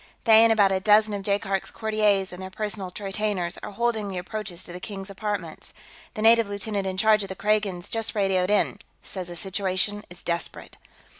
They, 0.25 0.41
and 0.43 0.51
about 0.51 0.71
a 0.71 0.79
dozen 0.79 1.13
of 1.13 1.21
Jaikark's 1.21 1.69
courtiers 1.69 2.33
and 2.33 2.41
their 2.41 2.49
personal 2.49 2.91
retainers, 2.99 3.59
are 3.59 3.69
holding 3.69 4.07
the 4.09 4.17
approaches 4.17 4.63
to 4.63 4.73
the 4.73 4.79
King's 4.79 5.11
apartments. 5.11 5.75
The 6.15 6.23
native 6.23 6.49
lieutenant 6.49 6.87
in 6.87 6.97
charge 6.97 7.21
of 7.21 7.29
the 7.29 7.35
Kragans 7.35 7.87
just 7.87 8.15
radioed 8.15 8.49
in; 8.49 8.79
says 9.03 9.27
the 9.27 9.35
situation 9.35 10.03
is 10.09 10.23
desperate." 10.23 10.77